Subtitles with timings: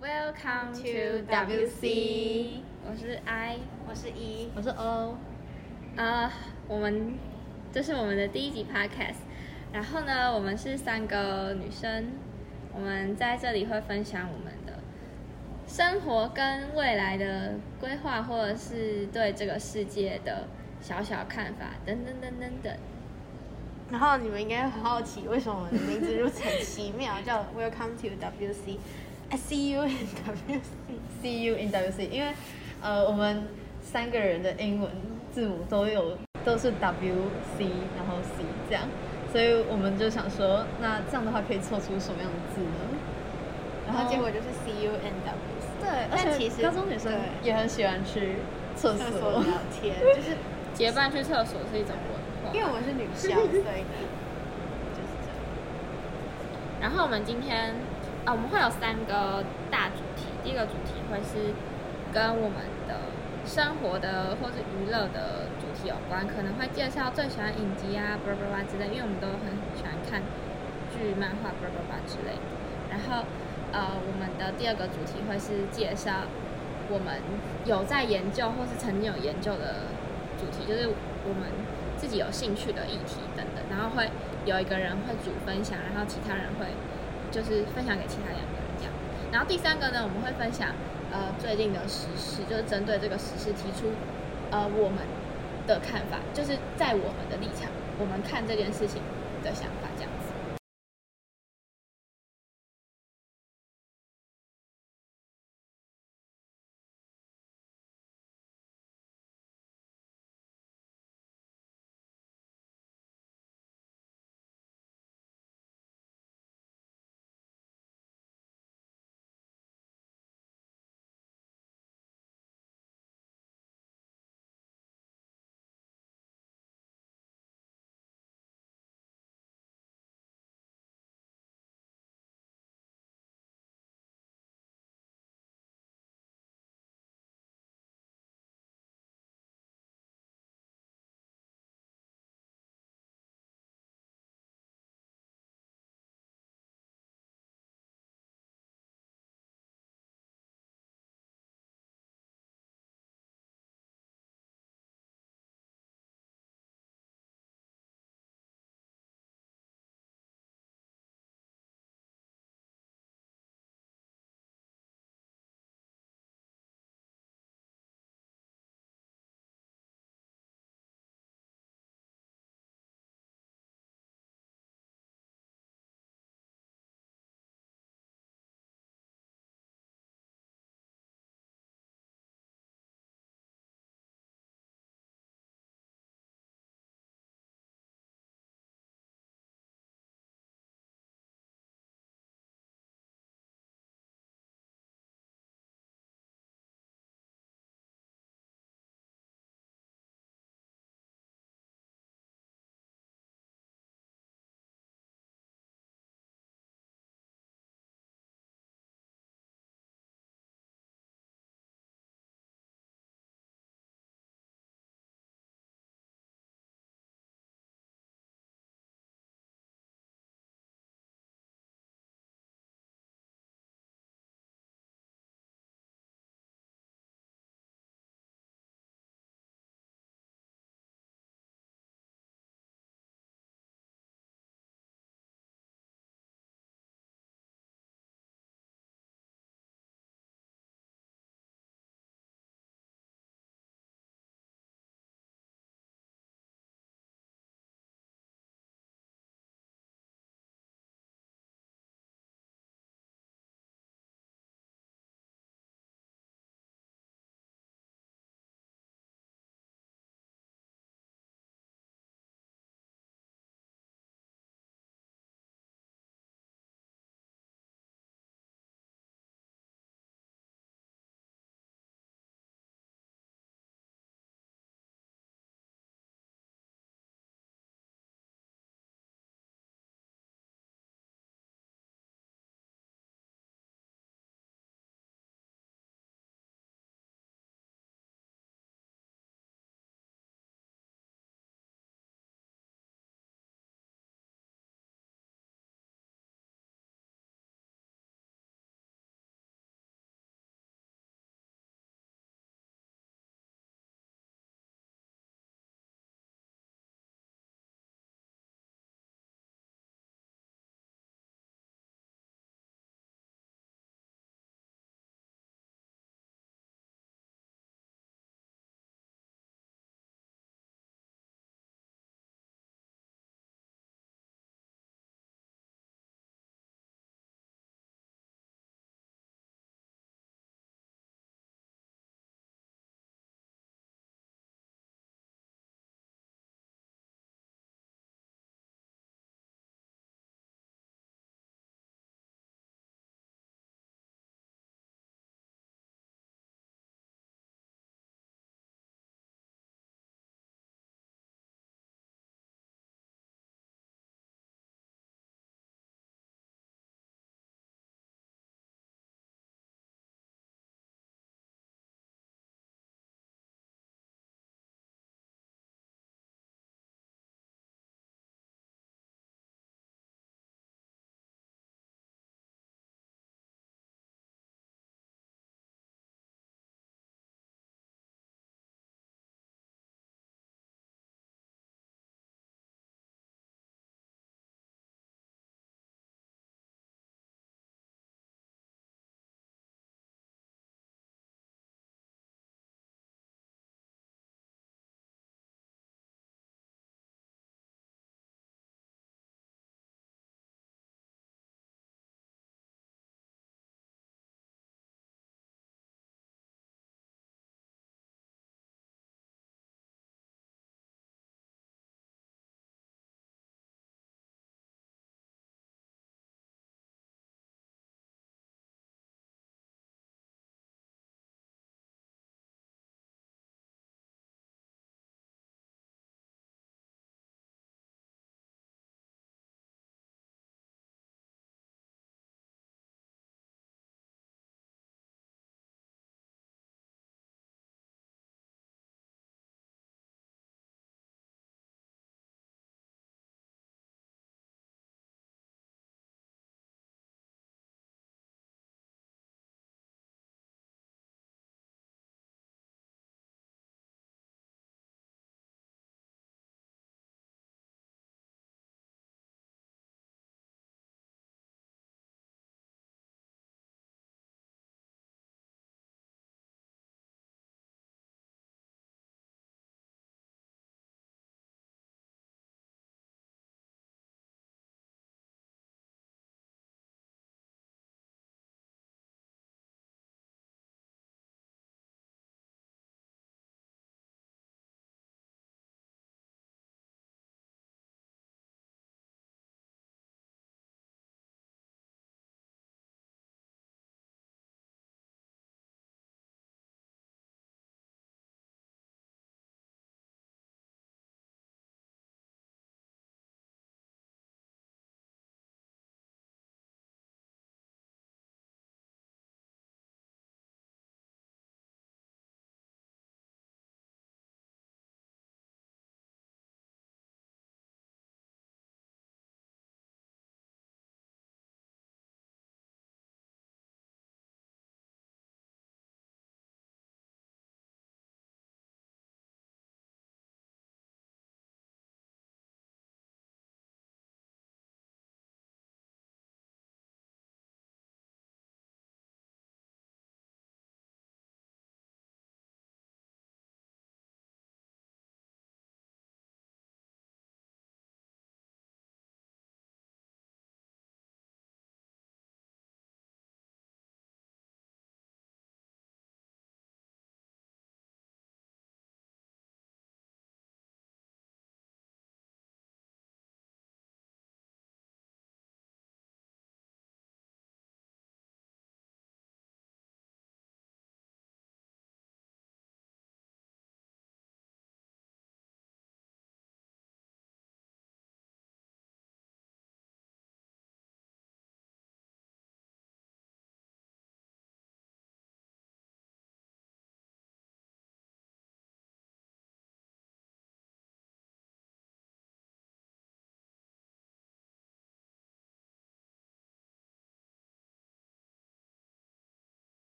[0.00, 3.56] Welcome to WC，我是 I，
[3.88, 5.16] 我是 E，，我是 O。
[5.96, 6.30] 呃，
[6.68, 7.14] 我们
[7.72, 9.16] 这是我们的第一集 Podcast，
[9.72, 12.12] 然后呢，我们是三个女生，
[12.72, 14.74] 我们在这里会分享我们的
[15.66, 20.46] 生活跟未来的规划，或者是对这个世界的
[20.80, 22.72] 小小看法，等等等等等。
[23.90, 28.78] 然后你们应该很好奇，为什么我的名字如此奇妙，叫 Welcome to WC。
[29.30, 32.32] I see you in WC，See you in WC，因为
[32.80, 33.46] 呃，我们
[33.82, 34.90] 三个人的英文
[35.32, 37.60] 字母都有都是 WC，
[37.96, 38.84] 然后 C 这样，
[39.30, 42.98] 所以我们就想说，那这样的话可以凑出什么样的字呢？
[43.86, 45.68] 然后结果就是 See you in WC。
[45.80, 48.36] 对，而且其实高中女生也很喜欢去
[48.74, 50.36] 厕所聊天，就是
[50.72, 53.84] 结伴去厕所是一种文化，因为我们是女校，所以
[54.96, 55.36] 就是这样。
[56.80, 57.74] 然后我们今天。
[58.28, 60.28] 啊，我们会有三个大主题。
[60.44, 61.56] 第一个主题会是
[62.12, 63.08] 跟我们的
[63.46, 70.20] 生活的或是娱乐的主题有关，可能会介绍最喜欢影集啊，叭叭叭之类，因为我们都很喜欢看
[70.92, 72.36] 剧、漫画，叭叭叭之类。
[72.92, 73.24] 然后，
[73.72, 76.28] 呃，我们的第二个主题会是介绍
[76.90, 77.24] 我们
[77.64, 79.88] 有在研究或是曾经有研究的
[80.36, 80.84] 主题，就是
[81.24, 81.48] 我们
[81.96, 83.64] 自己有兴趣的议题等等。
[83.72, 84.10] 然后会
[84.44, 86.76] 有一个人会主分享，然后其他人会。
[87.30, 88.90] 就是分享给其他两个人讲，
[89.32, 90.68] 然后第三个呢，我们会分享
[91.12, 93.90] 呃最近的时事，就是针对这个时事提出
[94.50, 94.98] 呃我们
[95.66, 99.02] 的看法，就是在我们的立场，我们看这件事情
[99.42, 99.87] 的想法。